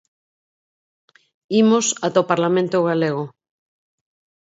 Imos 1.61 1.85
ata 2.07 2.23
o 2.23 2.29
Parlamento 2.31 2.77
galego. 2.89 3.25